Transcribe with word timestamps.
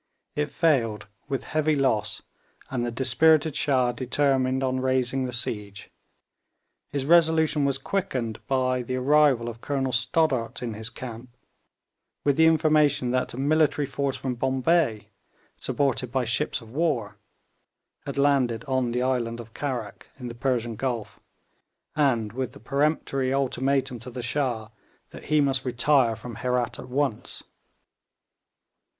It 0.35 0.49
failed, 0.49 1.05
with 1.29 1.43
heavy 1.43 1.75
loss, 1.75 2.23
and 2.71 2.83
the 2.83 2.89
dispirited 2.89 3.55
Shah 3.55 3.91
determined 3.91 4.63
on 4.63 4.79
raising 4.79 5.25
the 5.25 5.31
siege. 5.31 5.91
His 6.89 7.05
resolution 7.05 7.65
was 7.65 7.77
quickened 7.77 8.39
by 8.47 8.81
the 8.81 8.95
arrival 8.95 9.47
of 9.47 9.61
Colonel 9.61 9.91
Stoddart 9.91 10.63
in 10.63 10.73
his 10.73 10.89
camp, 10.89 11.37
with 12.23 12.35
the 12.35 12.47
information 12.47 13.11
that 13.11 13.35
a 13.35 13.37
military 13.37 13.85
force 13.85 14.17
from 14.17 14.33
Bombay, 14.33 15.09
supported 15.59 16.11
by 16.11 16.25
ships 16.25 16.61
of 16.61 16.71
war, 16.71 17.17
had 18.07 18.17
landed 18.17 18.63
on 18.65 18.93
the 18.93 19.03
island 19.03 19.39
of 19.39 19.53
Karrack 19.53 20.07
in 20.17 20.29
the 20.29 20.33
Persian 20.33 20.75
Gulf, 20.77 21.19
and 21.95 22.33
with 22.33 22.53
the 22.53 22.59
peremptory 22.59 23.31
ultimatum 23.31 23.99
to 23.99 24.09
the 24.09 24.23
Shah 24.23 24.69
that 25.11 25.25
he 25.25 25.41
must 25.41 25.63
retire 25.63 26.15
from 26.15 26.37
Herat 26.37 26.79
at 26.79 26.89
once. 26.89 27.43